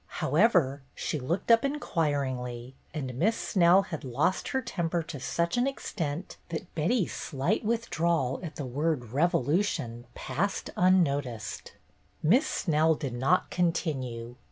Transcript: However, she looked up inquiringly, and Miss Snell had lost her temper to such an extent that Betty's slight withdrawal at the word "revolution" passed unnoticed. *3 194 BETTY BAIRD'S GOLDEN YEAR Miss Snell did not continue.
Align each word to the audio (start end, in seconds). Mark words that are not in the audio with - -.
However, 0.15 0.81
she 0.95 1.19
looked 1.19 1.51
up 1.51 1.63
inquiringly, 1.63 2.73
and 2.91 3.13
Miss 3.19 3.37
Snell 3.37 3.83
had 3.83 4.03
lost 4.03 4.47
her 4.47 4.59
temper 4.59 5.03
to 5.03 5.19
such 5.19 5.57
an 5.57 5.67
extent 5.67 6.37
that 6.49 6.73
Betty's 6.73 7.13
slight 7.13 7.63
withdrawal 7.63 8.39
at 8.41 8.55
the 8.55 8.65
word 8.65 9.11
"revolution" 9.11 10.05
passed 10.15 10.71
unnoticed. 10.75 11.65
*3 11.65 11.65
194 11.67 11.69
BETTY 11.69 11.69
BAIRD'S 11.69 12.21
GOLDEN 12.23 12.31
YEAR 12.31 12.31
Miss 12.39 12.47
Snell 12.47 12.95
did 12.95 13.13
not 13.13 13.49
continue. 13.51 14.35